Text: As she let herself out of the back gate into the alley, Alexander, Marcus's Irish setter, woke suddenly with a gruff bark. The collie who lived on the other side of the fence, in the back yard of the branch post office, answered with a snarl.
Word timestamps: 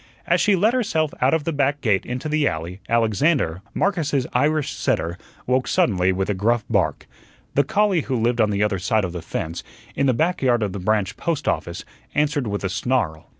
As 0.25 0.41
she 0.41 0.55
let 0.55 0.73
herself 0.73 1.13
out 1.21 1.35
of 1.35 1.43
the 1.43 1.53
back 1.53 1.79
gate 1.79 2.07
into 2.07 2.27
the 2.27 2.47
alley, 2.47 2.79
Alexander, 2.89 3.61
Marcus's 3.75 4.25
Irish 4.33 4.73
setter, 4.73 5.15
woke 5.45 5.67
suddenly 5.67 6.11
with 6.11 6.27
a 6.27 6.33
gruff 6.33 6.65
bark. 6.67 7.05
The 7.53 7.63
collie 7.63 8.01
who 8.01 8.15
lived 8.15 8.41
on 8.41 8.49
the 8.49 8.63
other 8.63 8.79
side 8.79 9.05
of 9.05 9.11
the 9.13 9.21
fence, 9.21 9.63
in 9.95 10.07
the 10.07 10.15
back 10.15 10.41
yard 10.41 10.63
of 10.63 10.73
the 10.73 10.79
branch 10.79 11.17
post 11.17 11.47
office, 11.47 11.85
answered 12.15 12.47
with 12.47 12.63
a 12.63 12.69
snarl. 12.69 13.29